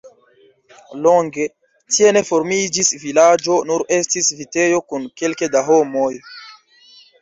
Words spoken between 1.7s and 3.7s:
tie ne formiĝis vilaĝo,